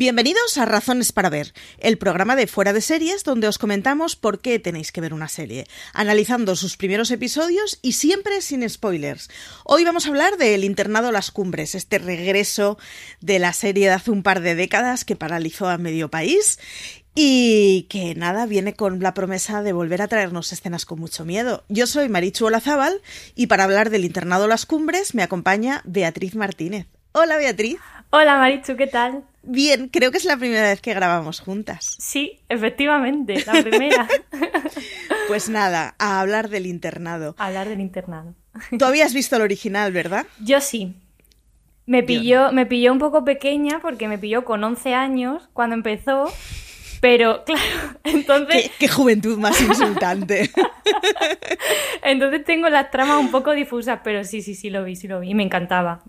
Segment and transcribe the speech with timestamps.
[0.00, 4.40] Bienvenidos a Razones para Ver, el programa de Fuera de Series donde os comentamos por
[4.40, 9.28] qué tenéis que ver una serie, analizando sus primeros episodios y siempre sin spoilers.
[9.64, 12.78] Hoy vamos a hablar de El internado Las Cumbres, este regreso
[13.20, 16.60] de la serie de hace un par de décadas que paralizó a medio país
[17.16, 21.64] y que nada, viene con la promesa de volver a traernos escenas con mucho miedo.
[21.68, 23.02] Yo soy Marichu Olazábal
[23.34, 26.86] y para hablar del internado Las Cumbres me acompaña Beatriz Martínez.
[27.10, 27.80] Hola Beatriz.
[28.10, 29.24] Hola Marichu, ¿qué tal?
[29.50, 31.96] Bien, creo que es la primera vez que grabamos juntas.
[31.98, 34.06] Sí, efectivamente, la primera.
[35.28, 37.34] pues nada, a hablar del internado.
[37.38, 38.34] A hablar del internado.
[38.78, 40.26] Tú habías visto el original, ¿verdad?
[40.40, 40.94] Yo sí.
[41.86, 46.30] Me pilló, me pilló un poco pequeña porque me pilló con 11 años cuando empezó
[47.00, 48.70] pero claro, entonces...
[48.78, 50.50] Qué, juventud más insultante.
[52.02, 55.20] entonces tengo las tramas un poco difusas, pero sí, sí, sí lo vi, sí lo
[55.20, 55.30] vi.
[55.30, 56.02] Y me encantaba.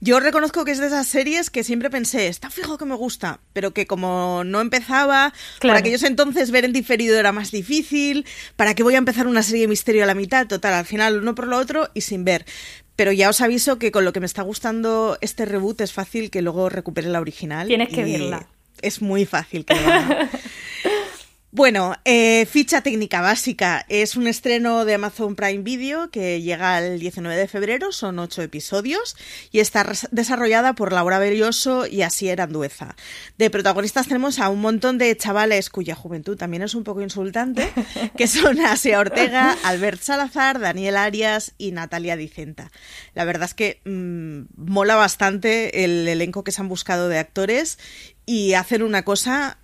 [0.00, 3.40] Yo reconozco que es de esas series que siempre pensé, está fijo que me gusta,
[3.52, 8.74] pero que como no empezaba, para aquellos entonces ver en diferido era más difícil, para
[8.74, 11.34] que voy a empezar una serie de misterio a la mitad, total, al final uno
[11.34, 12.46] por lo otro y sin ver.
[12.96, 16.30] Pero ya os aviso que con lo que me está gustando este reboot es fácil
[16.30, 17.66] que luego recupere la original.
[17.66, 18.46] Tienes que verla
[18.84, 19.74] es muy fácil que
[21.54, 23.86] Bueno, eh, ficha técnica básica.
[23.88, 28.42] Es un estreno de Amazon Prime Video que llega el 19 de febrero, son ocho
[28.42, 29.14] episodios
[29.52, 32.96] y está desarrollada por Laura Berioso y Asier Andueza.
[33.38, 37.70] De protagonistas tenemos a un montón de chavales cuya juventud también es un poco insultante,
[38.16, 42.72] que son Asia Ortega, Albert Salazar, Daniel Arias y Natalia Dicenta.
[43.14, 47.78] La verdad es que mm, mola bastante el elenco que se han buscado de actores
[48.26, 49.58] y hacen una cosa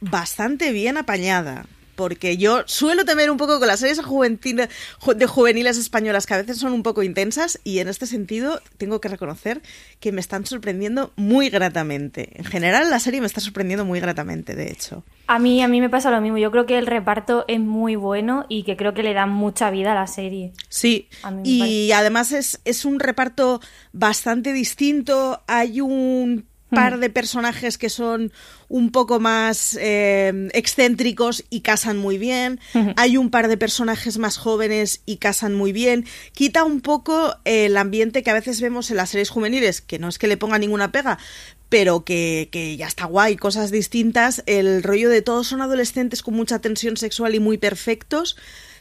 [0.00, 1.66] bastante bien apañada.
[1.94, 6.58] Porque yo suelo temer un poco con las series de juveniles españolas que a veces
[6.58, 9.62] son un poco intensas y en este sentido tengo que reconocer
[10.00, 12.30] que me están sorprendiendo muy gratamente.
[12.34, 15.04] En general la serie me está sorprendiendo muy gratamente, de hecho.
[15.26, 16.36] A mí, a mí me pasa lo mismo.
[16.36, 19.70] Yo creo que el reparto es muy bueno y que creo que le da mucha
[19.70, 20.52] vida a la serie.
[20.68, 21.08] Sí,
[21.44, 23.60] y además es, es un reparto
[23.92, 25.42] bastante distinto.
[25.46, 28.32] Hay un par de personajes que son
[28.68, 32.60] un poco más eh, excéntricos y casan muy bien.
[32.96, 36.06] Hay un par de personajes más jóvenes y casan muy bien.
[36.32, 40.08] Quita un poco el ambiente que a veces vemos en las series juveniles, que no
[40.08, 41.18] es que le ponga ninguna pega,
[41.68, 44.42] pero que, que, ya está guay, cosas distintas.
[44.46, 48.36] El rollo de todos son adolescentes con mucha tensión sexual y muy perfectos.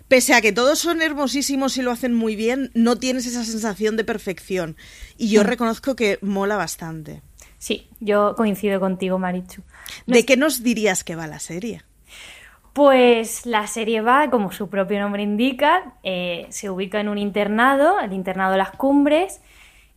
[0.08, 3.98] Pese a que todos son hermosísimos y lo hacen muy bien, no tienes esa sensación
[3.98, 4.76] de perfección.
[5.18, 7.22] Y yo reconozco que mola bastante.
[7.64, 9.62] Sí, yo coincido contigo, Marichu.
[10.06, 11.82] ¿De qué nos dirías que va la serie?
[12.74, 18.02] Pues la serie va, como su propio nombre indica, eh, se ubica en un internado,
[18.02, 19.40] el internado de las cumbres.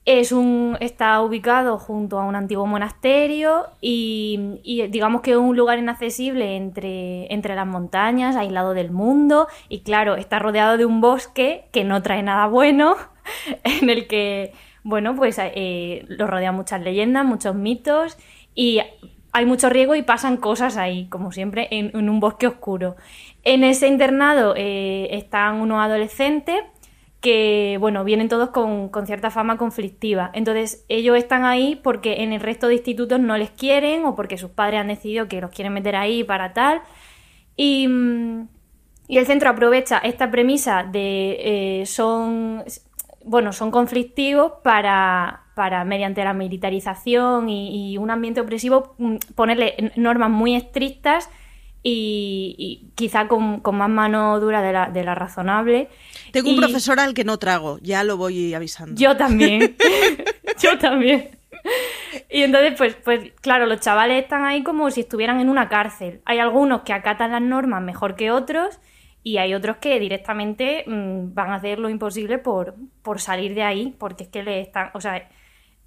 [0.04, 5.80] Es un, está ubicado junto a un antiguo monasterio y, digamos que es un lugar
[5.80, 11.64] inaccesible entre, entre las montañas, aislado del mundo y claro, está rodeado de un bosque
[11.72, 12.94] que no trae nada bueno,
[13.64, 14.52] en el que
[14.86, 18.16] bueno, pues eh, lo rodean muchas leyendas, muchos mitos
[18.54, 18.80] y
[19.32, 22.94] hay mucho riego y pasan cosas ahí, como siempre, en, un bosque oscuro.
[23.42, 26.60] En ese internado eh, están unos adolescentes
[27.20, 30.30] que, bueno, vienen todos con, cierta fama conflictiva.
[30.34, 34.38] Entonces, ellos están ahí porque en el resto de institutos no les quieren o porque
[34.38, 36.80] sus padres han decidido que los quieren meter ahí para tal.
[37.56, 38.48] Y, mm,
[39.08, 42.62] el centro aprovecha esta premisa de eh, son
[43.26, 50.30] bueno, son conflictivos para, para mediante la militarización y, un ambiente opresivo, mm, ponerle normas
[50.30, 51.28] muy estrictas
[51.82, 55.88] y, quizá con, más mano dura de la, de la razonable.
[56.32, 58.98] Tengo un profesor al que no trago, ya lo voy avisando.
[59.00, 59.76] Yo también,
[60.60, 61.30] yo también.
[62.30, 66.20] Y entonces, pues, pues claro, los chavales están ahí como si estuvieran en una cárcel.
[66.24, 68.78] Hay algunos que acatan las normas mejor que otros
[69.26, 73.64] y hay otros que directamente mm, van a hacer lo imposible por, por salir de
[73.64, 75.28] ahí, porque es que le están, o sea,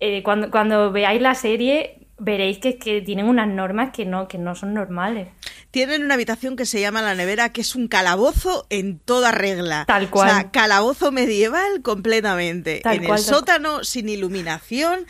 [0.01, 4.37] eh, cuando, cuando veáis la serie veréis que, que tienen unas normas que no, que
[4.37, 5.29] no son normales.
[5.71, 9.85] Tienen una habitación que se llama la nevera, que es un calabozo en toda regla.
[9.87, 10.27] Tal cual.
[10.27, 12.81] O sea, calabozo medieval completamente.
[12.83, 15.05] en el sótano, sin iluminación,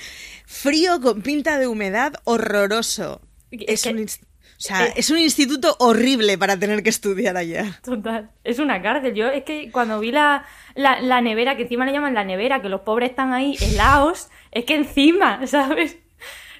[0.45, 3.21] frío con pinta de humedad, horroroso.
[3.49, 4.28] Es, un o
[4.61, 7.79] sea, eh, es un instituto horrible para tener que estudiar allá.
[7.81, 8.29] Total.
[8.43, 9.13] Es una cárcel.
[9.13, 10.45] Yo es que cuando vi la,
[10.75, 14.65] la, nevera, que encima le llaman la nevera, que los pobres están ahí helados, es
[14.65, 15.97] que encima, ¿sabes?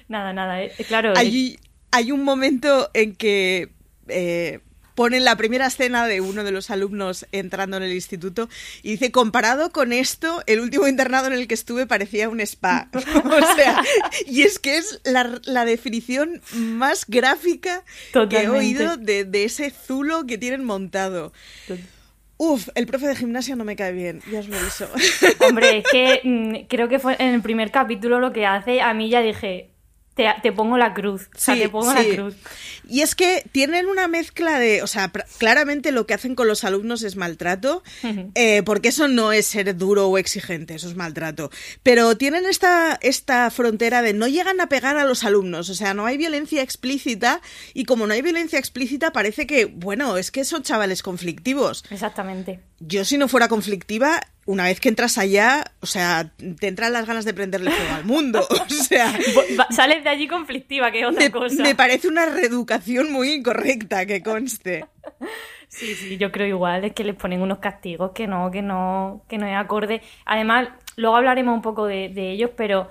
[0.08, 0.62] Nada, nada.
[0.62, 1.12] Eh, claro.
[1.14, 1.58] Hay,
[1.90, 3.72] hay un momento en que.
[4.08, 4.60] Eh,
[5.00, 8.50] ponen la primera escena de uno de los alumnos entrando en el instituto
[8.82, 12.90] y dice, comparado con esto, el último internado en el que estuve parecía un spa.
[12.92, 13.82] o sea,
[14.26, 17.82] y es que es la, definición más gráfica
[18.28, 21.32] que he oído de, ese zulo que tienen montado.
[22.36, 24.86] Uf, el profe de gimnasia no me cae bien, ya os lo aviso.
[25.40, 28.92] Hombre, es que mm, creo que fue en el primer capítulo lo que hace, a
[28.92, 29.70] mí ya dije,
[30.14, 31.28] te, pongo la cruz.
[31.34, 32.34] O sea, te pongo la cruz.
[32.88, 34.82] Y es que tienen una mezcla de.
[34.82, 37.82] O sea, claramente lo que hacen con los alumnos es maltrato,
[38.34, 41.50] eh, porque eso no es ser duro o exigente, eso es maltrato.
[41.82, 45.94] Pero tienen esta, esta frontera de no llegan a pegar a los alumnos, o sea,
[45.94, 47.40] no hay violencia explícita,
[47.72, 51.84] y como no hay violencia explícita, parece que, bueno, es que son chavales conflictivos.
[51.90, 52.60] Exactamente.
[52.80, 57.06] Yo, si no fuera conflictiva, una vez que entras allá, o sea, te entran las
[57.06, 58.46] ganas de prenderle fuego al mundo.
[58.80, 59.16] O sea,
[59.70, 61.62] sales de allí conflictiva, que otra cosa.
[61.62, 64.86] Me parece una reeducación muy incorrecta, que conste.
[65.68, 69.22] Sí, sí, yo creo igual, es que les ponen unos castigos que no, que no,
[69.28, 70.02] que no es acorde.
[70.24, 72.90] Además, luego hablaremos un poco de, ellos, pero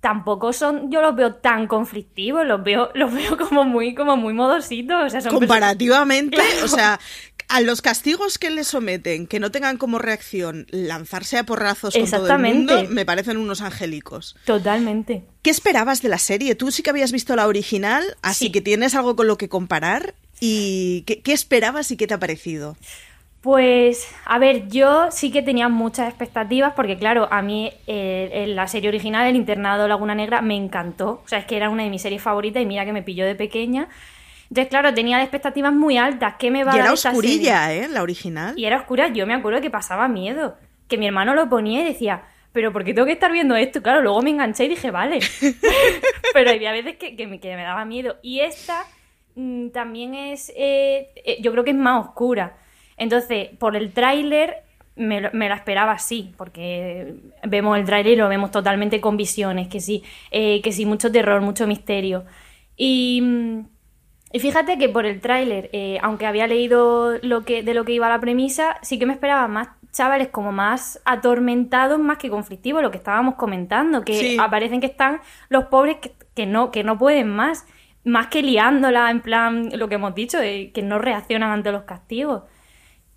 [0.00, 4.34] tampoco son, yo los veo tan conflictivos, los veo, los veo como muy, como muy
[4.34, 5.04] modositos.
[5.04, 6.98] O sea, son Comparativamente, o sea,
[7.48, 12.10] a los castigos que le someten, que no tengan como reacción lanzarse a porrazos con
[12.10, 14.36] todo el mundo, me parecen unos angélicos.
[14.44, 15.24] Totalmente.
[15.42, 16.54] ¿Qué esperabas de la serie?
[16.54, 20.14] Tú sí que habías visto la original, así que tienes algo con lo que comparar.
[20.40, 22.76] ¿Y qué, esperabas y qué te ha parecido?
[23.40, 28.56] Pues, a ver, yo sí que tenía muchas expectativas porque, claro, a mí eh, en
[28.56, 31.22] la serie original, El internado Laguna Negra, me encantó.
[31.24, 33.24] O sea, es que era una de mis series favoritas y mira que me pilló
[33.24, 33.88] de pequeña.
[34.48, 36.34] Entonces, claro, tenía expectativas muy altas.
[36.38, 37.88] ¿Qué me va y a dar era oscurilla, ¿eh?
[37.88, 38.58] La original.
[38.58, 39.08] Y era oscura.
[39.08, 40.56] Yo me acuerdo que pasaba miedo.
[40.88, 42.22] Que mi hermano lo ponía y decía,
[42.52, 43.82] ¿pero por qué tengo que estar viendo esto?
[43.82, 45.18] Claro, luego me enganché y dije, vale.
[46.32, 48.16] pero había veces que, me, daba miedo.
[48.22, 48.84] Y esta
[49.34, 52.56] mm, también es, eh, eh, yo creo que es más oscura.
[52.96, 54.62] Entonces, por el tráiler
[54.96, 59.80] me, la esperaba así, porque vemos el tráiler y lo vemos totalmente con visiones, que
[59.80, 62.24] sí, eh, que sí, mucho terror, mucho misterio.
[62.76, 63.60] Y mm,
[64.36, 67.92] y fíjate que por el tráiler, eh, aunque había leído lo que, de lo que
[67.92, 72.82] iba la premisa, sí que me esperaba más chavales como más atormentados más que conflictivos,
[72.82, 75.96] lo que estábamos comentando, que aparecen que están los pobres
[76.34, 77.64] que, no, que no pueden más,
[78.04, 82.42] más que liándola, en plan, lo que hemos dicho, que no reaccionan ante los castigos.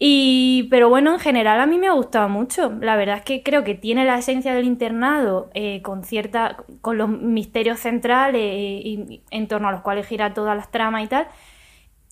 [0.02, 2.72] Y, pero bueno, en general a mí me ha gustado mucho.
[2.80, 6.98] La verdad es que creo que tiene la esencia del internado eh, con cierta, con
[6.98, 11.28] los misterios centrales eh, en torno a los cuales gira todas las tramas y tal.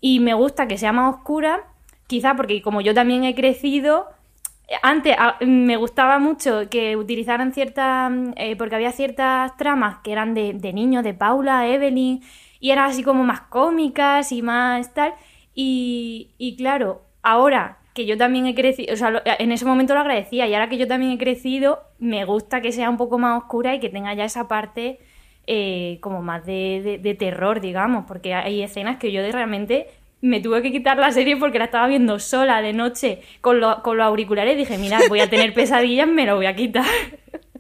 [0.01, 1.65] Y me gusta que sea más oscura,
[2.07, 4.07] quizá porque como yo también he crecido,
[4.83, 10.53] antes me gustaba mucho que utilizaran ciertas, eh, porque había ciertas tramas que eran de,
[10.53, 12.21] de niños, de Paula, Evelyn,
[12.59, 15.13] y eran así como más cómicas y más tal.
[15.55, 19.99] Y, y claro, ahora que yo también he crecido, o sea, en ese momento lo
[19.99, 23.41] agradecía y ahora que yo también he crecido, me gusta que sea un poco más
[23.41, 24.99] oscura y que tenga ya esa parte
[25.47, 29.87] eh, como más de, terror, digamos, porque hay escenas que yo de realmente
[30.21, 33.97] me tuve que quitar la serie porque la estaba viendo sola de noche con, con
[33.97, 36.85] los auriculares y dije, mira, voy a tener pesadillas, me lo voy a quitar.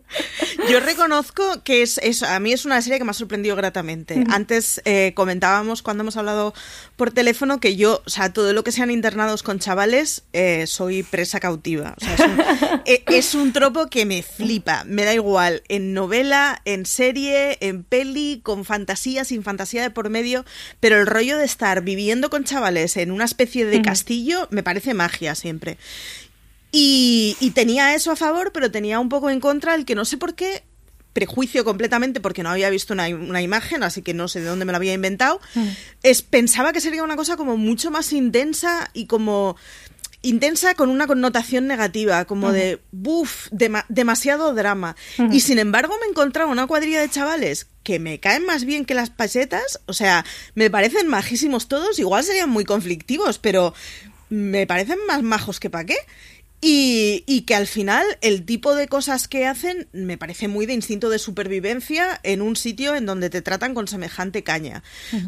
[0.69, 4.23] Yo reconozco que es, a mí es una serie que me ha sorprendido gratamente.
[4.29, 6.53] Antes eh, comentábamos cuando hemos hablado
[6.95, 11.03] por teléfono que yo, o sea, todo lo que sean internados con chavales, eh, soy
[11.03, 11.95] presa cautiva.
[11.97, 14.83] O sea, es, un, e, es un tropo que me flipa.
[14.85, 20.09] Me da igual en novela, en serie, en peli, con fantasía, sin fantasía de por
[20.09, 20.45] medio,
[20.79, 24.93] pero el rollo de estar viviendo con chavales en una especie de castillo me parece
[24.93, 25.77] magia siempre.
[26.71, 30.17] Y, tenía eso a favor, pero tenía un poco en contra el que no sé
[30.17, 30.63] por qué
[31.13, 34.71] prejuicio completamente porque no había visto una, imagen, así que no sé de dónde me
[34.71, 35.67] lo había inventado, mm.
[36.03, 39.55] es, pensaba que sería una cosa como mucho más intensa y como
[40.21, 44.95] intensa con una connotación negativa, como de, buf, demasiado drama.
[45.31, 48.93] Y sin embargo me encontraba una cuadrilla de chavales que me caen más bien que
[48.93, 53.73] las pasetas, o sea, me parecen majísimos todos, igual serían muy conflictivos, pero
[54.29, 55.95] me parecen más majos que pa' qué.
[56.59, 60.73] Y, y, que al final el tipo de cosas que hacen me parece muy de
[60.73, 64.81] instinto de supervivencia en un sitio en donde te tratan con semejante caña.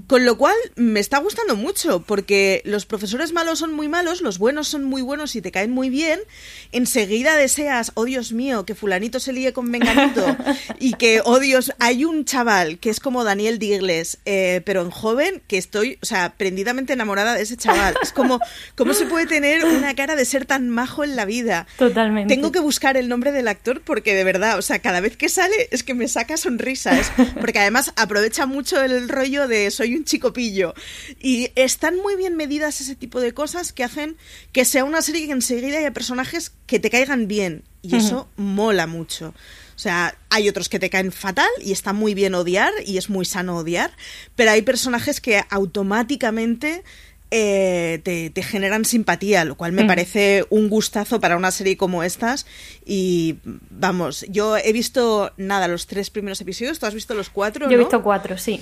[0.08, 4.40] Con lo cual me está gustando mucho porque los profesores malos son muy malos, los
[4.40, 6.20] buenos son muy buenos y te caen muy bien.
[6.72, 10.36] Enseguida deseas, oh Dios mío, que fulanito se líe con Menganito
[10.80, 14.90] y que, oh Dios, hay un chaval que es como Daniel Digles, eh, pero en
[14.90, 17.96] joven, que estoy, o sea, prendidamente enamorada de ese chaval.
[18.02, 18.40] Es como,
[18.76, 21.68] ¿cómo se puede tener una cara de ser tan majo en la la vida.
[21.78, 22.34] Totalmente.
[22.34, 25.28] Tengo que buscar el nombre del actor porque de verdad, o sea, cada vez que
[25.28, 27.12] sale es que me saca sonrisas.
[27.40, 30.74] Porque además aprovecha mucho el rollo de soy un chico pillo.
[31.20, 34.18] Y están muy bien medidas ese tipo de cosas que hacen
[34.54, 37.64] que sea una serie que enseguida haya personajes que te caigan bien.
[37.82, 39.34] Y eso mola mucho.
[39.76, 43.10] O sea, hay otros que te caen fatal y está muy bien odiar y es
[43.10, 43.92] muy sano odiar,
[44.36, 46.84] pero hay personajes que automáticamente
[47.32, 52.46] eh, te, generan simpatía, lo cual me parece un gustazo para una serie como estas.
[52.86, 57.70] Y vamos, yo he visto nada, los tres primeros episodios, ¿tú has visto los cuatro?
[57.70, 58.62] Yo he visto cuatro, sí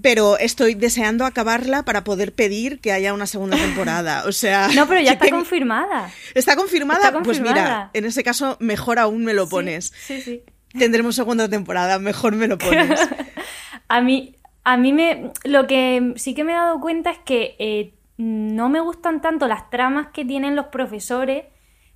[0.00, 4.24] pero estoy deseando acabarla para poder pedir que haya una segunda temporada.
[4.26, 4.68] O sea.
[4.76, 6.12] No, pero ya está confirmada.
[6.34, 7.22] ¿Está confirmada?
[7.22, 9.92] Pues mira, en ese caso, mejor aún me lo pones.
[10.06, 10.42] Sí, sí.
[10.78, 13.00] Tendremos segunda temporada, mejor me lo pones.
[13.88, 15.30] a mí, a mí me.
[15.44, 19.46] Lo que sí que me he dado cuenta es que eh, no me gustan tanto
[19.46, 21.44] las tramas que tienen los profesores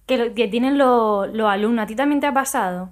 [0.06, 1.82] que, que tienen los alumnos.
[1.82, 2.90] ¿A ti también te ha pasado?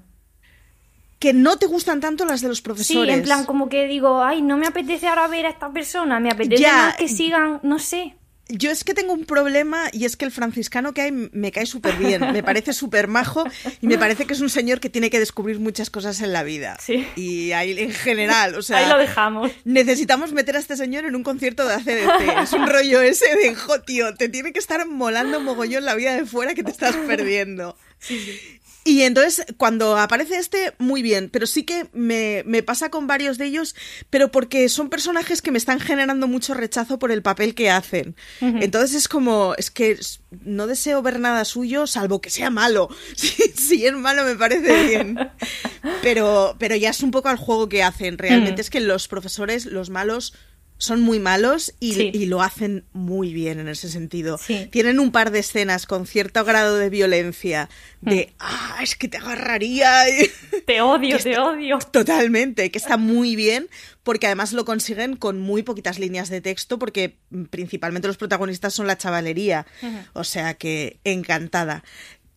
[1.21, 3.13] que no te gustan tanto las de los profesores.
[3.13, 6.21] Sí, en plan, como que digo, ay, no me apetece ahora ver a esta persona,
[6.21, 8.15] me apetece más que sigan, no sé.
[8.49, 11.67] Yo es que tengo un problema y es que el franciscano que hay me cae
[11.67, 13.45] súper bien, me parece súper majo
[13.81, 16.43] y me parece que es un señor que tiene que descubrir muchas cosas en la
[16.43, 16.79] vida.
[16.81, 17.07] Sí.
[17.17, 18.79] Y ahí en general, o sea...
[18.79, 19.53] Ahí lo dejamos.
[19.65, 22.43] Necesitamos meter a este señor en un concierto de ACDC.
[22.43, 26.15] Es un rollo ese de, jo, tío, te tiene que estar molando mogollón la vida
[26.15, 27.77] de fuera que te estás perdiendo.
[27.99, 28.58] Sí, sí.
[28.89, 33.45] Y entonces, cuando aparece este, muy bien, pero sí que me, pasa con varios de
[33.45, 33.77] ellos,
[34.09, 38.17] pero porque son personajes que me están generando mucho rechazo por el papel que hacen.
[38.41, 39.99] Entonces es como, es que
[40.43, 42.89] no deseo ver nada suyo, salvo que sea malo.
[43.59, 45.19] Si, es malo me parece bien.
[46.03, 48.17] Pero, pero ya es un poco al juego que hacen.
[48.17, 50.33] Realmente es que los profesores, los malos,
[50.79, 54.39] son muy malos y, lo hacen muy bien en ese sentido.
[54.71, 57.69] Tienen un par de escenas con cierto grado de violencia,
[58.01, 58.35] de, mm.
[58.39, 60.05] ah, es que te agarraría.
[60.67, 61.79] Te odio, te odio.
[61.79, 63.71] Totalmente, que está muy bien,
[64.03, 67.17] porque además lo consiguen con muy poquitas líneas de texto, porque
[67.49, 69.67] principalmente los protagonistas son la chavalería.
[70.13, 71.85] O sea que encantada.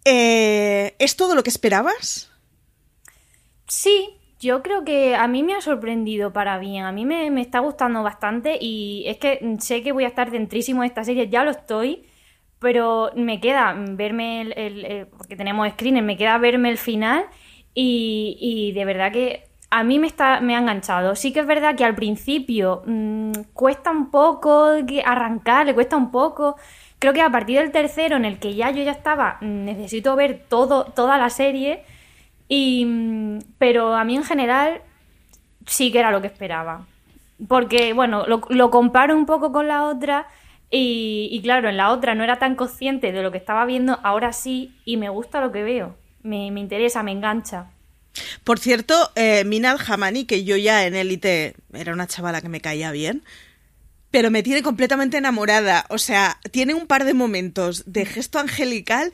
[0.05, 2.31] Eh, ¿Es todo lo que esperabas?
[3.67, 7.60] Sí, yo creo que a mí me ha sorprendido para bien, a mí me, está
[7.60, 11.43] gustando bastante y es que sé que voy a estar dentrísimo de esta serie, ya
[11.43, 12.07] lo estoy,
[12.57, 17.25] pero me queda verme el, porque tenemos screener, me queda verme el final
[17.75, 21.15] y, de verdad que a mí me, está, me ha enganchado.
[21.15, 24.71] Sí que es verdad que al principio mm, cuesta un poco
[25.05, 26.57] arrancar, le cuesta un poco.
[27.00, 30.15] Creo que a partir del tercero, en el que ya yo ya estaba, mm, necesito
[30.15, 31.83] ver todo, toda la serie,
[32.53, 32.86] y,
[33.60, 34.81] pero a mí en general
[35.65, 36.86] sí que era lo que esperaba.
[37.48, 40.27] Porque, bueno, lo, comparo un poco con la otra
[40.70, 44.34] y, claro, en la otra no era tan consciente de lo que estaba viendo, ahora
[44.34, 45.96] sí, y me gusta lo que veo.
[46.24, 47.67] Me, interesa, me engancha.
[48.43, 52.60] Por cierto, eh, Minal Hamani, que yo ya en Élite era una chavala que me
[52.60, 53.24] caía bien,
[54.12, 55.86] pero me tiene completamente enamorada.
[55.88, 59.13] O sea, tiene un par de momentos de gesto angelical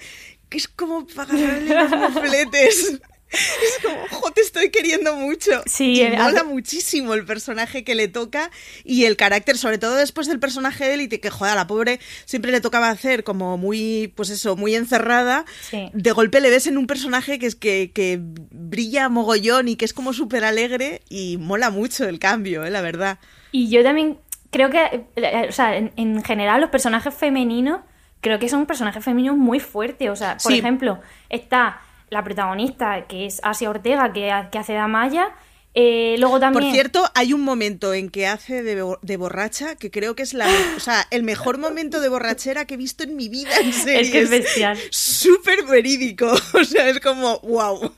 [0.49, 2.99] que es como para agarrarle los mofletes.
[3.29, 5.61] Es como, jo, te estoy queriendo mucho.
[5.65, 8.51] Sí, y mola muchísimo el personaje que le toca
[8.83, 11.99] y el carácter, sobre todo después del personaje de élite, que joder, a la pobre
[12.25, 15.45] siempre le tocaba hacer como muy, pues eso, muy encerrada.
[15.93, 19.85] De golpe le ves en un personaje que es que, que brilla mogollón y que
[19.85, 23.19] es como súper alegre y mola mucho el cambio, eh, la verdad.
[23.51, 24.19] Y yo también
[24.51, 25.05] creo que,
[25.47, 27.81] o sea, en, general los personajes femeninos,
[28.21, 30.09] creo que son personajes femeninos muy fuertes.
[30.09, 35.31] O sea, por ejemplo, está la protagonista, que es Asia Ortega, que, hace de Amaya.
[35.73, 36.63] Eh, luego también...
[36.63, 40.47] Por cierto, hay un momento en que hace de, borracha que creo que es la,
[40.75, 43.99] o sea, el mejor momento de borrachera que he visto en mi vida en serio.
[44.01, 44.77] Es que es bestial.
[44.89, 46.33] Súper verídico.
[46.53, 47.93] O sea, es como, wow.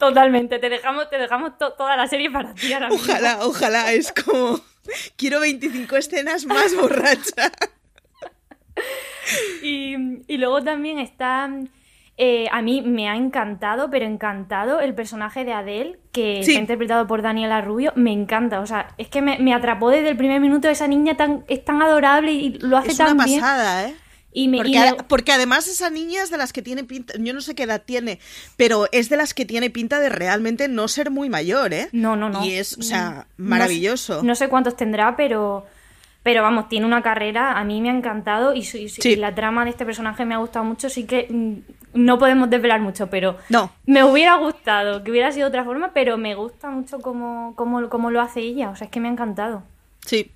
[0.00, 0.58] Totalmente.
[0.58, 3.92] Te dejamos, te dejamos toda la serie para ti ahora Ojalá, ojalá.
[3.92, 4.60] Es como,
[5.16, 7.52] quiero 25 escenas más borracha.
[9.62, 9.94] y,
[10.26, 11.48] y luego también está
[12.18, 17.06] eh, a mí me ha encantado, pero encantado el personaje de Adele, que está interpretado
[17.06, 17.92] por Daniela Rubio.
[17.96, 20.68] Me encanta, o sea, es que me, atrapó desde el primer minuto.
[20.68, 23.28] Esa niña tan, es tan adorable y lo hace tan bien.
[23.28, 23.94] Es una pasada, ¿eh?
[24.34, 27.54] Y porque, porque, además esa niña es de las que tiene pinta, yo no sé
[27.54, 28.18] qué edad tiene,
[28.56, 31.90] pero es de las que tiene pinta de realmente no ser muy mayor, ¿eh?
[31.92, 32.42] No, no, no.
[32.42, 34.22] Y es, o sea, maravilloso.
[34.22, 35.66] no sé cuántos tendrá, pero
[36.22, 38.64] pero vamos, tiene una carrera, a mí me ha encantado y,
[39.16, 41.54] la trama de este personaje me ha gustado mucho, sí que mm,
[41.94, 43.72] no podemos desvelar mucho, pero no.
[43.86, 47.88] me hubiera gustado que hubiera sido de otra forma, pero me gusta mucho cómo, cómo,
[47.88, 49.62] cómo lo hace ella, o sea, es que me ha encantado.
[50.06, 50.30] Sí,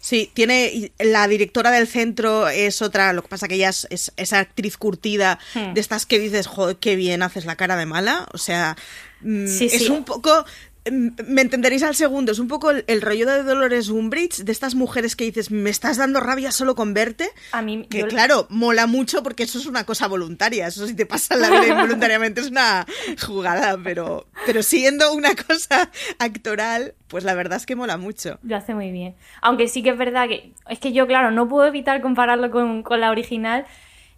[0.00, 4.38] Sí, tiene la directora del centro es otra, lo que pasa que ella es, esa
[4.38, 5.72] actriz curtida Hmm.
[5.72, 8.76] de estas que dices, joder, qué bien haces la cara de mala, o sea,
[9.22, 9.90] mm, Sí, es sí.
[9.90, 10.44] un poco
[10.90, 14.74] me entenderéis al segundo, es un poco el, el rollo de Dolores Umbridge, de estas
[14.74, 18.46] mujeres que dices, me estás dando rabia solo con verte, A mí, que yo- claro,
[18.50, 22.40] mola mucho porque eso es una cosa voluntaria, eso si te pasa la vida involuntariamente
[22.40, 22.84] es una
[23.24, 28.38] jugada, pero, pero siendo una cosa actoral, pues la verdad es que mola mucho.
[28.42, 29.14] Lo hace muy bien.
[29.40, 30.52] Aunque sí que es verdad que.
[30.68, 33.66] Es que yo, claro, no puedo evitar compararlo con, con la original.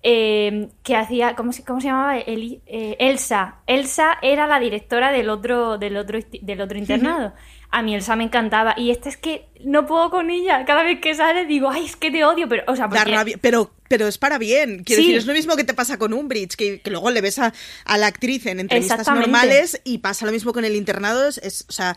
[0.06, 1.34] Eh, que hacía.
[1.34, 2.18] ¿Cómo se, cómo se llamaba?
[2.18, 3.56] Eli- eh, Elsa.
[3.66, 7.32] Elsa era la directora del otro, del otro, del otro internado.
[7.70, 8.74] A mí Elsa me encantaba.
[8.76, 10.64] Y esta es que no puedo con ella.
[10.66, 12.48] Cada vez que sale digo, ay, es que te odio.
[12.48, 14.84] Pero, o sea, rabia, pero, pero es para bien.
[14.84, 15.06] Quiero Sí.
[15.08, 17.52] decir, es lo mismo que te pasa con Umbridge, que, que luego le ves a,
[17.84, 21.26] a la actriz en entrevistas normales y pasa lo mismo con el internado.
[21.26, 21.96] Es, es- o sea,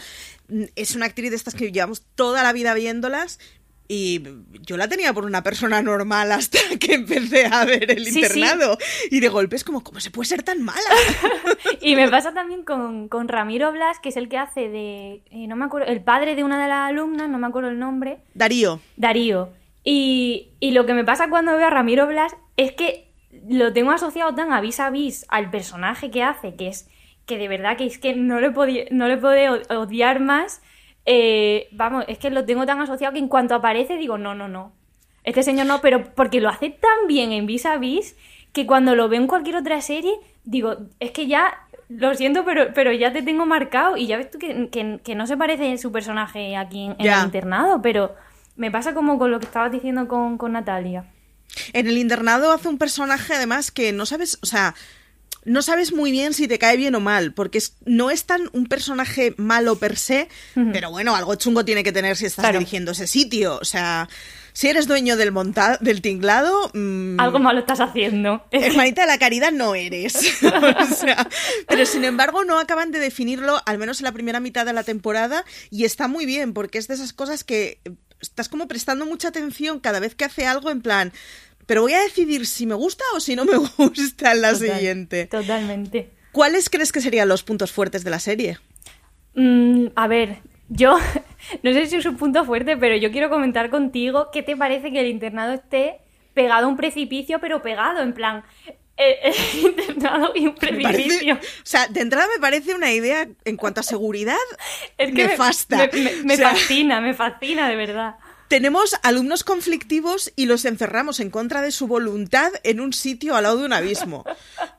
[0.75, 3.37] es una actriz de estas que llevamos toda la vida viéndolas.
[3.89, 4.21] Y
[4.63, 8.19] yo la tenía por una persona normal hasta que empecé a ver el Sí, sí.
[8.19, 8.77] internado.
[9.11, 10.79] Y de golpe es como, ¿cómo se puede ser tan mala?
[11.81, 15.21] Y me pasa también con, con Ramiro Blas, que es el que hace de.
[15.31, 15.87] eh, no me acuerdo.
[15.87, 18.19] El padre de una de las alumnas, no me acuerdo el nombre.
[18.33, 18.81] Darío.
[18.97, 19.49] Darío.
[19.83, 23.07] Y, y lo que me pasa cuando veo a Ramiro Blas es que
[23.47, 26.89] lo tengo asociado tan a vis a vis al personaje que hace, que es
[27.25, 30.61] que de verdad que es que no le podía, no le puedo odiar más.
[31.09, 34.49] Eh, vamos, es que lo tengo tan asociado que en cuanto aparece digo, no, no,
[34.49, 34.73] no.
[35.23, 38.15] Este señor no, pero porque lo hace tan bien en vis a vis
[38.51, 40.11] que cuando lo veo en cualquier otra serie,
[40.43, 41.53] digo, es que ya,
[41.89, 45.15] lo siento, pero, pero ya te tengo marcado y ya ves tú que, que- que
[45.15, 48.13] no se parece su personaje aquí en, el internado, pero
[48.57, 51.05] me pasa como con lo que estabas diciendo con, con Natalia.
[51.71, 54.75] En el internado hace un personaje además que no sabes, o sea,
[55.47, 58.49] no sabes muy bien si te cae bien o mal, porque es- no es tan
[58.53, 60.27] un personaje malo per se,
[60.73, 62.59] pero bueno, algo chungo tiene que tener si estás Claro.
[62.59, 63.57] dirigiendo ese sitio.
[63.61, 64.07] O sea,
[64.53, 68.45] si eres dueño del monta del tinglado, mm, Algo malo estás haciendo.
[68.51, 70.15] hermanita de la caridad no eres.
[70.91, 71.27] O sea,
[71.67, 74.83] pero sin embargo no acaban de definirlo, al menos en la primera mitad de la
[74.83, 77.79] temporada, y está muy bien, porque es de esas cosas que
[78.19, 81.13] estás como prestando mucha atención cada vez que hace algo en plan,
[81.67, 84.75] pero voy a decidir si me gusta o si no me gusta en la Total-
[84.75, 85.27] siguiente.
[85.27, 86.09] Totalmente.
[86.31, 88.57] ¿Cuáles crees que serían los puntos fuertes de la serie?
[89.35, 90.37] Mm, a ver,
[90.69, 90.97] yo
[91.63, 94.91] no sé si es un punto fuerte, pero yo quiero comentar contigo qué te parece
[94.91, 95.99] que el internado esté
[96.33, 98.43] pegado a un precipicio, pero pegado, en plan,
[98.97, 101.35] eh, el internado y un parece- precipicio.
[101.35, 104.35] o sea, de entrada me parece una idea en cuanto a seguridad
[104.97, 105.77] Es que me- nefasta.
[105.91, 108.15] Me, me- me O sea, fascina, me fascina, de verdad.
[108.47, 113.43] Tenemos alumnos conflictivos y los encerramos en contra de su voluntad en un sitio al
[113.43, 114.23] lado de un abismo.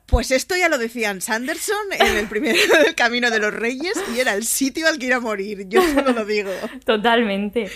[0.06, 4.20] Pues esto ya lo decían Sanderson en el primero del Camino de los Reyes y
[4.20, 5.68] era el sitio al que ir a morir.
[5.68, 6.50] Yo solo lo digo.
[6.86, 7.68] Totalmente.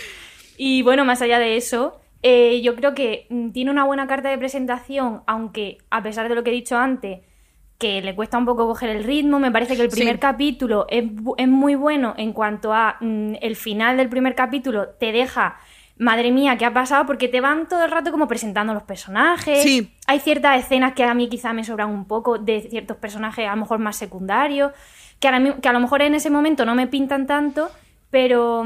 [0.57, 4.29] Y bueno, más allá de eso, eh, yo creo que mm, tiene una buena carta
[4.29, 7.19] de presentación, aunque a pesar de lo que he dicho antes,
[7.77, 10.19] que le cuesta un poco coger el ritmo, me parece que el primer Sí.
[10.21, 15.59] capítulo es muy bueno en cuanto a mm, el final del primer capítulo te deja,
[15.97, 17.05] madre mía, ¿qué ha pasado?
[17.05, 19.61] Porque te van todo el rato como presentando los personajes.
[19.63, 19.93] Sí.
[20.07, 23.51] Hay ciertas escenas que a mí quizá me sobran un poco de ciertos personajes a
[23.55, 24.71] lo mejor más secundarios,
[25.19, 27.69] que a, la- que a lo mejor en ese momento no me pintan tanto,
[28.09, 28.65] pero...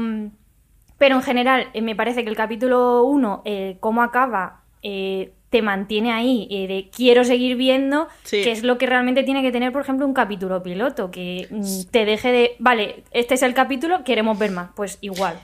[0.98, 3.44] pero en general, eh, me parece que el capítulo 1,
[3.80, 8.42] cómo acaba, eh, te mantiene ahí eh, de quiero seguir viendo, Sí.
[8.42, 11.90] que es lo que realmente tiene que tener, por ejemplo, un capítulo piloto, que mm,
[11.90, 15.38] te deje de, vale, este es el capítulo, queremos ver más, pues igual.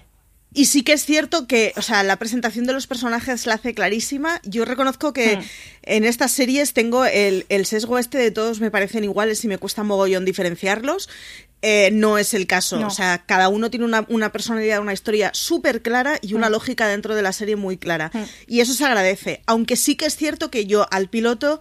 [0.54, 3.74] Y sí que es cierto que, o sea, la presentación de los personajes la hace
[3.74, 4.40] clarísima.
[4.44, 5.42] Yo reconozco que Hmm.
[5.82, 9.58] en estas series tengo el, el sesgo este de todos me parecen iguales y me
[9.58, 11.08] cuesta mogollón diferenciarlos.
[11.60, 12.78] Eh, no es el caso.
[12.78, 12.86] No.
[12.86, 16.86] O sea, cada uno tiene una, una personalidad, una historia súper clara y una lógica
[16.86, 18.10] dentro de la serie muy clara.
[18.14, 18.22] Hmm.
[18.46, 19.42] Y eso se agradece.
[19.46, 21.60] Aunque sí que es cierto que yo al piloto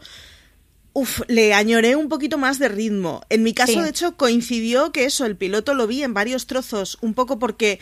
[0.95, 3.23] Uf, le añoré un poquito más de ritmo.
[3.29, 3.79] En mi caso, Sí.
[3.81, 7.79] de hecho, coincidió que eso, el piloto lo vi en varios trozos, un poco porque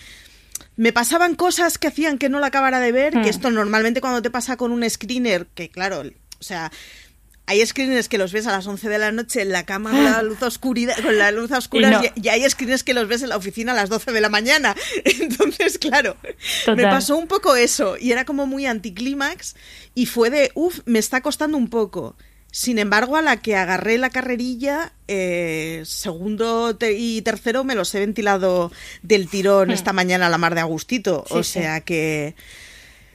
[0.75, 3.21] me pasaban cosas que hacían que no la acabara de ver, Hmm.
[3.23, 6.71] que esto normalmente cuando te pasa con un screener, que claro, o sea,
[7.47, 10.03] hay screeners que los ves a las 11 de la noche en la cama con
[10.05, 12.13] la luz oscura, con la luz a oscuras, Y y, no.
[12.23, 14.73] y hay screeners que los ves en la oficina a las 12 de la mañana.
[15.05, 16.15] Entonces, claro,
[16.67, 19.55] me pasó un poco eso y era como muy anticlímax
[19.95, 22.15] y fue de, uff, me está costando un poco.
[22.53, 27.95] Sin embargo, a la que agarré la carrerilla, eh, segundo te- y tercero me los
[27.95, 28.71] he ventilado
[29.03, 29.71] del tirón Hmm.
[29.71, 31.23] esta mañana a la mar de Agustito.
[31.27, 31.59] Sí, o sí.
[31.61, 32.35] sea que...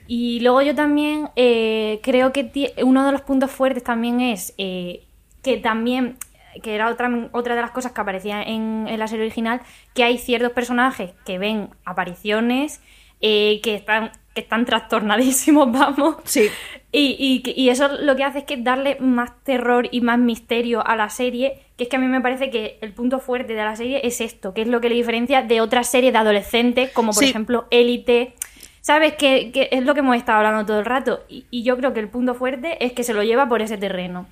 [0.07, 5.03] Y luego yo también eh, creo que uno de los puntos fuertes también es eh,
[5.43, 6.17] que también,
[6.63, 9.61] que era otra, otra de las cosas que aparecía en, en la serie original,
[9.93, 12.79] que hay ciertos personajes que ven apariciones,
[13.21, 16.17] eh, que están que están trastornadísimos, vamos.
[16.25, 16.47] Sí.
[16.91, 20.85] Y, y, y, eso lo que hace es que darle más terror y más misterio
[20.85, 23.63] a la serie, que es que a mí me parece que el punto fuerte de
[23.63, 26.91] la serie es esto, que es lo que le diferencia de otras series de adolescentes,
[26.91, 28.35] como por ejemplo Élite.
[28.81, 29.15] ¿Sabes?
[29.15, 31.25] Que, que, es lo que hemos estado hablando todo el rato.
[31.27, 33.77] Y, y yo creo que el punto fuerte es que se lo lleva por ese
[33.77, 34.27] terreno.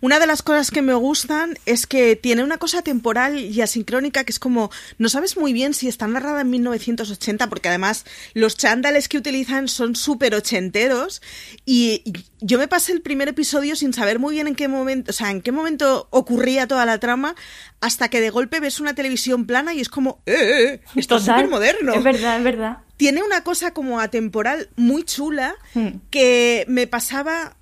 [0.00, 4.24] Una de las cosas que me gustan es que tiene una cosa temporal y asincrónica
[4.24, 8.56] que es como, no sabes muy bien si está narrada en 1980, porque además los
[8.56, 11.22] chándales que utilizan son súper ochenteros
[11.64, 12.02] y
[12.40, 15.30] yo me pasé el primer episodio sin saber muy bien en qué momento, o sea,
[15.30, 17.34] en qué momento ocurría toda la trama,
[17.80, 20.34] hasta que de golpe ves una televisión plana y es como, ¡eh!
[20.34, 21.94] eh, eh esto es súper moderno.
[21.94, 22.78] Es verdad, es verdad.
[22.96, 25.88] Tiene una cosa como atemporal muy chula hmm.
[26.10, 27.56] que me pasaba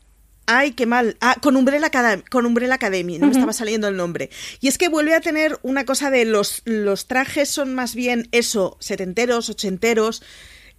[0.50, 1.18] Ay, qué mal.
[1.20, 4.30] Ah, con Umbrella, Academy, con Umbrella Academy, no me estaba saliendo el nombre.
[4.60, 8.28] Y es que vuelve a tener una cosa de los, los trajes son más bien
[8.32, 10.22] eso, setenteros, ochenteros.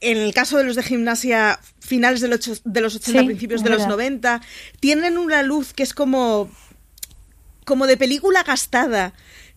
[0.01, 3.69] En el caso de los de gimnasia, finales de los, de los 80, principios de
[3.69, 4.41] los 90,
[4.79, 6.49] tienen una luz que es como,
[7.63, 9.13] como de película gastada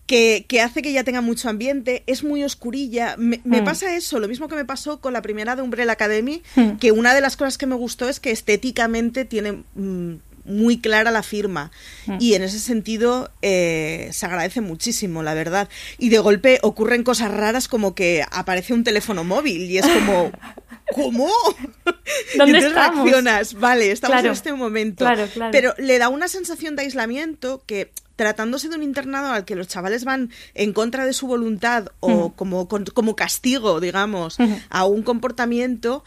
[0.07, 3.15] que, hace que ya tenga mucho ambiente, es muy oscurilla.
[3.17, 3.63] Me, mm.
[3.63, 6.71] pasa eso, lo mismo que me pasó con la primera de Umbrella Academy, mm.
[6.77, 11.11] que una de las cosas que me gustó es que estéticamente tiene mm, muy clara
[11.11, 11.71] la firma.
[12.19, 15.69] Y en ese sentido eh, se agradece muchísimo, la verdad.
[15.97, 20.31] Y de golpe ocurren cosas raras como que aparece un teléfono móvil y es como...
[20.93, 21.27] ¿Cómo?
[22.37, 23.05] ¿Dónde estamos?
[23.05, 25.07] reaccionas, vale, estamos en este momento.
[25.51, 29.67] Pero le da una sensación de aislamiento que tratándose de un internado al que los
[29.67, 34.37] chavales van en contra de su voluntad o como, como castigo, digamos,
[34.69, 36.03] a un comportamiento,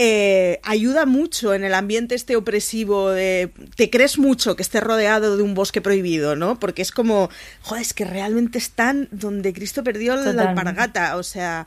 [0.00, 5.36] eh, ayuda mucho en el ambiente este opresivo de te crees mucho que estés rodeado
[5.36, 6.60] de un bosque prohibido, ¿no?
[6.60, 7.30] Porque es como,
[7.62, 11.66] joder, es que realmente están donde Cristo perdió la alpargata, o sea...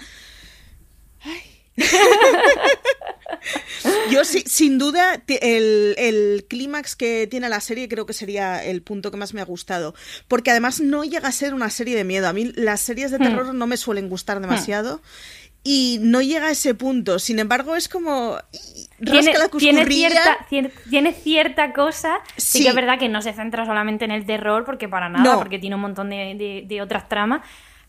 [4.10, 9.12] Yo sí, sin duda, el, clímax que tiene la serie creo que sería el punto
[9.12, 9.94] que más me ha gustado.
[10.28, 12.28] Porque además no llega a ser una serie de miedo.
[12.28, 13.24] A mí las series de hmm.
[13.24, 14.41] terror no me suelen gustar hmm.
[14.41, 15.02] demasiado.
[15.63, 17.20] Y no llega a ese punto.
[17.20, 18.38] Sin embargo, es como.
[19.04, 20.48] Tiene, la tiene, cierta,
[20.89, 22.20] tiene, cierta cosa.
[22.36, 22.63] Sí.
[22.63, 25.60] que es verdad que no se centra solamente en el terror, porque para nada, porque
[25.60, 27.41] tiene un montón de, de otras tramas.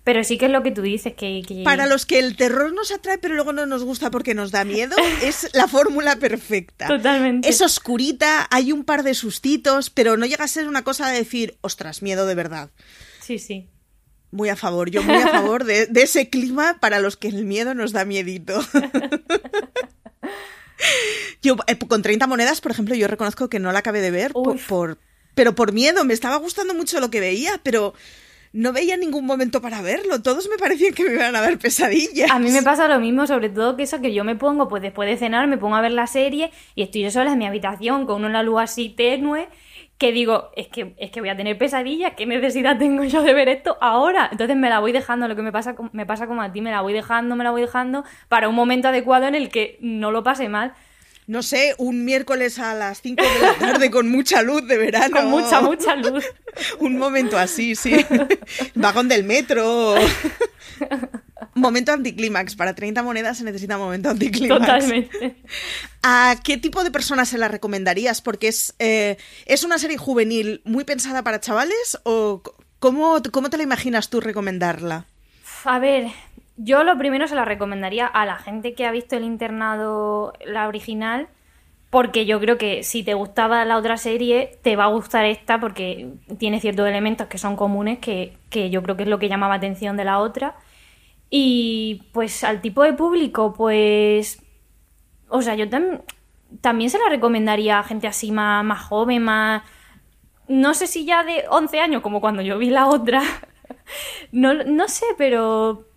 [0.04, 2.90] Pero sí que es lo que tú dices, que, Para los que el terror nos
[2.90, 6.88] atrae pero luego no nos gusta porque nos da miedo, es la fórmula perfecta.
[6.88, 7.48] Totalmente.
[7.48, 11.18] Es oscurita, hay un par de sustitos, pero no llega a ser una cosa de
[11.18, 12.70] decir, ostras, miedo de verdad.
[13.20, 13.68] Sí, sí.
[14.32, 17.74] Muy a favor, yo muy a favor de, ese clima para los que el miedo
[17.74, 18.60] nos da miedito.
[21.42, 24.32] yo, eh, con 30 monedas, por ejemplo, yo reconozco que no la acabé de ver
[24.32, 24.98] por,
[25.34, 26.04] pero por miedo.
[26.04, 27.94] Me estaba gustando mucho lo que veía, pero
[28.52, 30.22] no veía ningún momento para verlo.
[30.22, 32.30] Todos me parecían que me iban a dar pesadillas.
[32.30, 34.82] A mí me pasa lo mismo, sobre todo que eso que yo me pongo, pues
[34.82, 37.46] después de cenar, me pongo a ver la serie y estoy yo sola en mi
[37.46, 39.48] habitación con una luz así tenue
[39.98, 43.34] que digo, es que, es que voy a tener pesadillas, ¿qué necesidad tengo yo de
[43.34, 44.28] ver esto ahora?
[44.32, 46.72] Entonces me la voy dejando, lo que me pasa, me pasa como a ti, me
[46.72, 50.10] la voy dejando, me la voy dejando para un momento adecuado en el que no
[50.10, 50.74] lo pase mal
[51.26, 55.16] no sé, un miércoles a las 5 de la tarde con mucha luz de verano.
[55.16, 56.24] Con mucha, mucha luz.
[56.80, 58.04] un momento así, sí.
[58.74, 59.94] Vagón del metro.
[61.54, 62.56] momento anticlímax.
[62.56, 64.60] Para 30 monedas se necesita momento anticlímax.
[64.60, 65.36] Totalmente.
[66.02, 68.20] ¿A qué tipo de personas se la recomendarías?
[68.20, 72.42] Porque es, eh, es una serie juvenil muy pensada para chavales o
[72.78, 75.06] cómo, cómo te la imaginas tú recomendarla?
[75.64, 76.08] A ver,
[76.56, 80.68] yo lo primero se la recomendaría a la gente que ha visto el internado, la
[80.68, 81.28] original,
[81.92, 85.60] porque yo creo que si te gustaba la otra serie, te va a gustar esta
[85.60, 88.38] porque tiene ciertos elementos que son comunes, que,
[88.70, 90.56] yo creo que es lo que llamaba atención de la otra.
[91.28, 94.42] Y pues al tipo de público, pues...
[95.28, 95.66] O sea, yo
[96.62, 99.62] también se la recomendaría a gente así más, más joven, más...
[100.48, 103.22] No sé si ya de 11 años, como cuando yo vi la otra.
[104.32, 105.91] no, no sé, pero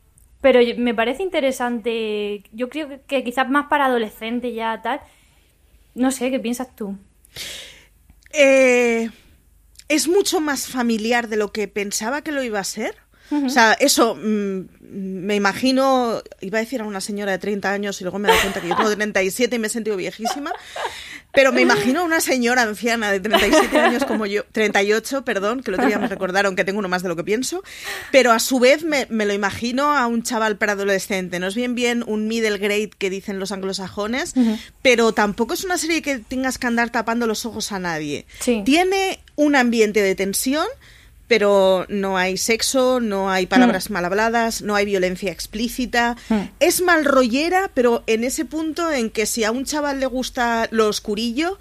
[0.45, 2.43] pero me parece interesante.
[2.51, 5.01] Yo creo que quizás más para adolescentes ya tal.
[5.95, 6.95] No sé, ¿qué piensas tú?
[8.31, 9.09] Eh,
[9.87, 12.95] es mucho más familiar de lo que pensaba que lo iba a ser.
[13.31, 14.59] O sea, eso, mm,
[14.95, 18.39] me imagino, iba a decir a una señora de 30 años y luego me da
[18.39, 20.51] cuenta que yo tengo 37 y me he sentido viejísima,
[21.33, 25.71] pero me imagino a una señora anciana de 37 años como yo, 38, perdón, que
[25.71, 27.63] el otro día me recordaron que tengo uno más de lo que pienso,
[28.11, 31.39] pero a su vez me, lo imagino a un chaval preadolescente.
[31.39, 34.33] No es bien bien un middle grade que dicen los anglosajones,
[34.81, 38.25] pero tampoco es una serie que tengas que andar tapando los ojos a nadie.
[38.63, 40.67] Tiene un ambiente de tensión,
[41.27, 46.15] pero no hay sexo, no hay palabras mal habladas, no hay violencia explícita.
[46.59, 50.67] Es mal rollera, pero en ese punto en que si a un chaval le gusta
[50.71, 51.57] lo oscurillo,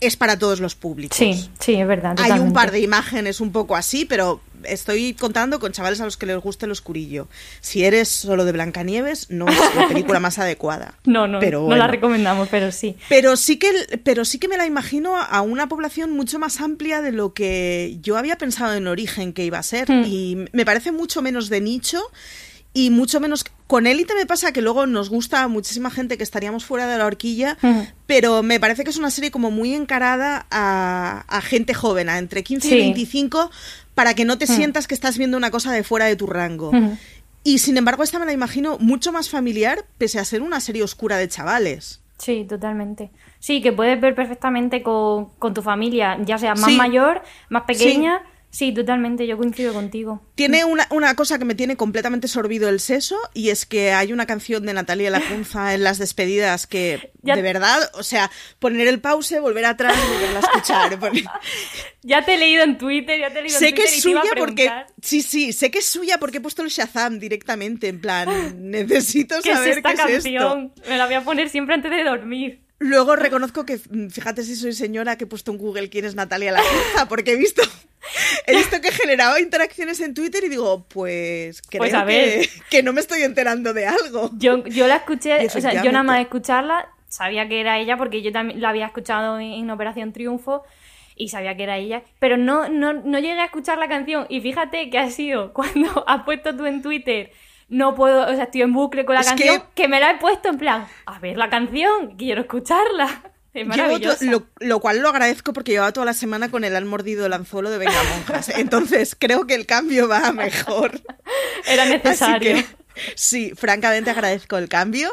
[0.00, 1.18] es para todos los públicos.
[1.18, 2.16] Sí, sí, es verdad.
[2.18, 6.16] Hay un par de imágenes un poco así, pero estoy contando con chavales a los
[6.16, 7.28] que les guste el oscurillo.
[7.60, 10.94] Si eres solo de Blancanieves, no es la película más adecuada.
[11.08, 12.96] No, no, pero no la recomendamos, pero sí.
[13.08, 13.72] Pero sí que,
[14.04, 17.96] pero sí que me la imagino a una población mucho más amplia de lo que
[18.02, 19.90] yo había pensado en origen que iba a ser.
[19.90, 20.04] Hmm.
[20.06, 22.02] Y me parece mucho menos de nicho
[22.74, 23.44] y mucho menos...
[23.68, 26.98] Con Élite me pasa que luego nos gusta a muchísima gente que estaríamos fuera de
[26.98, 27.56] la horquilla,
[28.06, 32.18] pero me parece que es una serie como muy encarada a, a gente joven, a
[32.18, 32.76] entre 15 y Sí.
[32.78, 33.50] 25,
[33.94, 36.72] para que no te sientas que estás viendo una cosa de fuera de tu rango.
[37.44, 40.82] Y sin embargo, esta me la imagino mucho más familiar, pese a ser una serie
[40.82, 42.00] oscura de chavales.
[42.18, 43.10] Sí, totalmente.
[43.38, 46.76] Sí, que puedes ver perfectamente con, con tu familia, ya sea más Sí.
[46.76, 48.22] mayor, más pequeña.
[48.24, 48.37] Sí.
[48.72, 50.22] Totalmente, yo coincido contigo.
[50.34, 54.12] Tiene una, una cosa que me tiene completamente sorbido el seso y es que hay
[54.12, 58.88] una canción de Natalia Lacunza en las despedidas que, Ya- de verdad, o sea, poner
[58.88, 60.98] el pause, volver atrás y volverla a escuchar.
[61.00, 61.24] porque-
[62.02, 63.98] Ya te he leído en Twitter, ya te he leído sé en que Twitter es
[63.98, 64.70] y te iba a suya porque...
[65.02, 68.28] Sí, sí, sé que es suya porque he puesto el Shazam directamente, en plan,
[68.70, 70.38] necesito ¿Qué es saber esta qué es esto.
[70.38, 70.72] canción?
[70.88, 72.62] Me la voy a poner siempre antes de dormir.
[72.80, 76.14] Luego reconozco que, mm, fíjate si soy señora, que he puesto en Google quién es
[76.14, 77.62] Natalia Lacunza, porque he visto,
[78.46, 82.40] he visto que generaba interacciones en Twitter y digo, pues creo Pues a ver.
[82.40, 84.30] que, que no me estoy enterando de algo.
[84.38, 88.22] Yo, yo la escuché, o sea, yo nada más escucharla sabía que era ella porque
[88.22, 90.62] yo también la había escuchado en, en Operación Triunfo
[91.16, 94.40] y sabía que era ella, pero no, no, no llegué a escuchar la canción y
[94.40, 97.32] fíjate que ha sido cuando has puesto tú en Twitter
[97.68, 99.88] no puedo, o sea, estoy en bucle con la Es canción, que- que...
[99.88, 103.22] me la he puesto en plan, a ver la canción, quiero escucharla.
[103.54, 104.24] Es maravillosa.
[104.26, 107.32] lo, lo cual lo agradezco porque llevaba toda la semana con el han mordido el
[107.32, 108.50] anzuelo de Venga Monjas.
[108.50, 111.00] Entonces creo que el cambio va mejor.
[111.66, 112.54] Era Así necesario.
[112.56, 112.66] que
[113.14, 115.12] sí, francamente agradezco el cambio.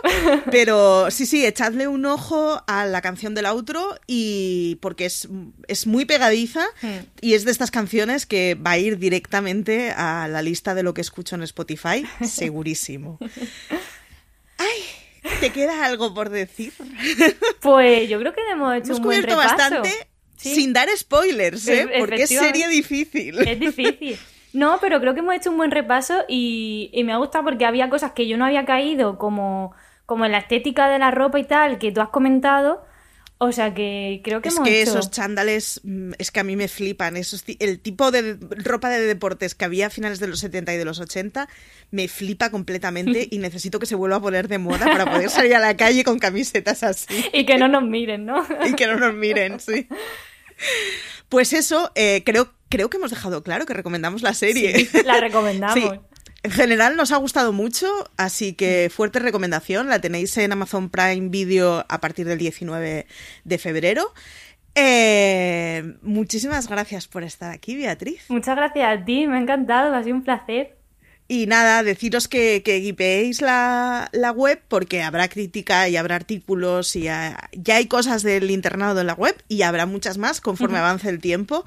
[0.52, 5.28] Pero sí, sí, echadle un ojo a la canción del outro y porque es,
[5.68, 7.06] es muy pegadiza Hmm.
[7.22, 10.94] y es de estas canciones que va a ir directamente a la lista de lo
[10.94, 13.18] que escucho en Spotify, segurísimo.
[14.58, 14.82] Ay,
[15.40, 16.74] ¿te queda algo por decir?
[17.62, 19.58] Pues yo creo que hemos hecho Hemos un buen cubierto repaso.
[19.58, 20.08] bastante
[20.38, 20.54] Sí.
[20.54, 21.88] sin dar spoilers, ¿eh?
[21.98, 23.40] Porque es serie difícil.
[23.48, 24.18] Es difícil.
[24.56, 27.66] No, pero creo que hemos hecho un buen repaso y, y me ha gustado porque
[27.66, 29.74] había cosas que yo no había caído, como,
[30.06, 32.82] como en la estética de la ropa y tal, que tú has comentado.
[33.38, 34.92] O sea que creo que Es hemos que hecho...
[34.92, 37.18] esos chándales, mm, es que a mí me flipan.
[37.18, 40.78] Esos, el tipo de ropa de deportes que había a finales de los 70 y
[40.78, 41.50] de los 80
[41.92, 45.54] me flipa completamente y necesito que se vuelva a poner de moda para poder salir
[45.56, 48.46] a la calle con camisetas así Y que no nos miren, ¿no?
[48.66, 49.88] y que no nos miren, sí.
[51.30, 54.86] Pues eso, eh, creo, creo que hemos dejado claro que recomendamos la serie.
[54.86, 55.76] Sí, la recomendamos.
[55.94, 56.00] Sí.
[56.44, 57.88] En general nos ha gustado mucho,
[58.18, 59.90] así que fuerte recomendación.
[59.90, 63.08] La tenéis en Amazon Prime Video a partir del 19
[63.44, 64.14] de febrero.
[64.76, 68.26] Eh, muchísimas gracias por estar aquí, Beatriz.
[68.30, 70.75] Muchas gracias a ti, me ha encantado, ha sido un placer.
[71.28, 76.96] Y nada, deciros que, que guipeéis la, la web porque habrá crítica y habrá artículos
[76.96, 81.10] y ya hay cosas del internado en la web y habrá muchas más conforme avance
[81.10, 81.66] el tiempo.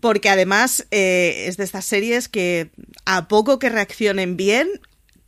[0.00, 2.70] Porque además eh, es de estas series que
[3.04, 4.68] a poco que reaccionen bien,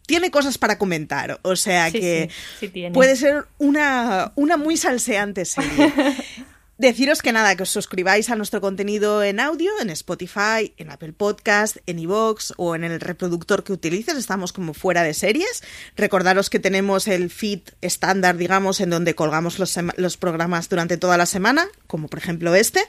[0.06, 1.38] tiene cosas para comentar.
[1.42, 2.94] O sea Sí, que sí, sí tiene.
[2.94, 5.92] puede ser una, una muy salseante serie.
[6.78, 11.12] Deciros que nada, que os suscribáis a nuestro contenido en audio, en Spotify, en Apple
[11.12, 14.16] Podcast, en iVoox o en el reproductor que utilices.
[14.16, 15.64] Estamos como fuera de series.
[15.96, 21.26] Recordaros que tenemos el feed estándar, digamos, en donde colgamos los, programas durante toda la
[21.26, 22.84] semana, como por ejemplo este,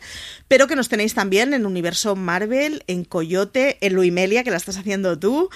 [0.48, 4.78] pero que nos tenéis también en Universo Marvel, en Coyote, en Luimelia, que la estás
[4.78, 5.50] haciendo tú,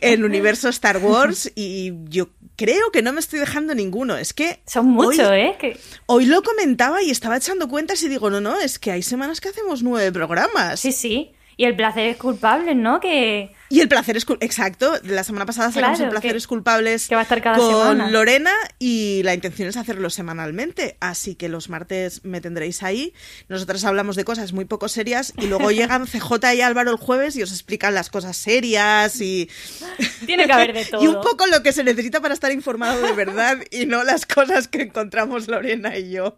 [0.00, 4.16] en Universo Star Wars y yo creo que no me estoy dejando ninguno.
[4.16, 4.60] Es que...
[4.66, 5.56] Son muchos, hoy- ¿eh?
[5.58, 5.78] Que...
[6.06, 9.40] Hoy lo comentaba y estaba echando cuentas y digo, no, no, es que hay semanas
[9.40, 10.80] que hacemos nueve programas.
[10.80, 11.32] Sí, sí.
[11.56, 13.00] Y el placer es culpable, ¿no?
[13.00, 13.54] Que...
[13.70, 14.92] Y el placer es cul- exacto.
[15.04, 17.56] La semana pasada sacamos Claro, el placer que- es culpables que va a estar cada
[17.56, 18.10] con semana.
[18.10, 20.96] Lorena y la intención es hacerlo semanalmente.
[21.00, 23.14] Así que los martes me tendréis ahí.
[23.48, 27.36] Nosotras hablamos de cosas muy poco serias y luego llegan CJ y Álvaro el jueves
[27.36, 29.48] y os explican las cosas serias y
[30.26, 31.02] Tiene que haber de todo.
[31.04, 34.26] y un poco lo que se necesita para estar informado de verdad y no las
[34.26, 36.36] cosas que encontramos Lorena y yo.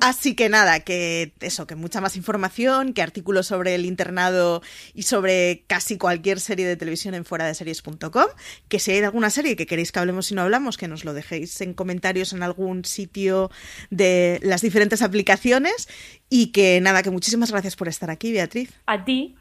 [0.00, 4.62] Así que nada, que eso, que mucha más información, que artículos sobre el internado
[4.94, 8.26] y sobre casi cualquier serie de televisión en fuera de series.com,
[8.68, 11.14] que si hay alguna serie que queréis que hablemos y no hablamos, que nos lo
[11.14, 13.50] dejéis en comentarios en algún sitio
[13.90, 15.88] de las diferentes aplicaciones
[16.28, 18.72] y que nada, que muchísimas gracias por estar aquí, Beatriz.
[18.86, 19.36] A ti.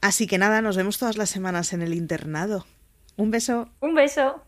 [0.00, 2.66] Así que nada, nos vemos todas las semanas en el internado.
[3.16, 3.70] Un beso.
[3.80, 4.45] Un beso.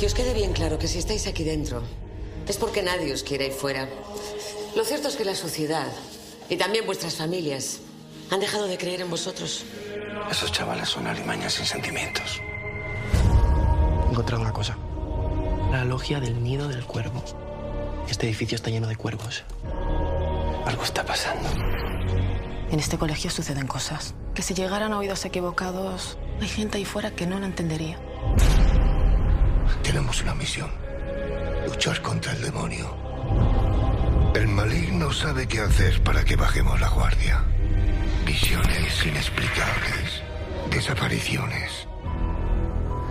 [0.00, 1.82] Que os quede bien claro que si estáis aquí dentro
[2.48, 3.86] es porque nadie os quiere ahí fuera.
[4.74, 5.92] Lo cierto es que la sociedad
[6.48, 7.80] y también vuestras familias
[8.30, 9.62] han dejado de creer en vosotros.
[10.30, 12.40] Esos chavales son alimañas sin sentimientos.
[14.06, 14.78] He encontrado una cosa.
[15.70, 17.22] La logia del nido del cuervo.
[18.08, 19.44] Este edificio está lleno de cuervos.
[20.64, 21.46] Algo está pasando.
[22.70, 27.10] En este colegio suceden cosas que si llegaran a oídos equivocados, hay gente ahí fuera
[27.10, 27.98] que no lo entendería.
[29.82, 30.70] Tenemos una misión.
[31.66, 32.96] Luchar contra el demonio.
[34.34, 37.42] El maligno sabe qué hacer para que bajemos la guardia.
[38.24, 40.22] Visiones inexplicables.
[40.70, 41.88] Desapariciones.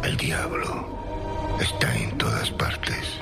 [0.04, 3.20] El diablo está en todas partes.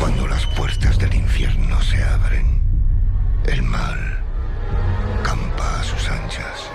[0.00, 2.62] Cuando las puertas del infierno se abren,
[3.46, 4.22] el mal
[5.22, 6.73] campa a sus anchas.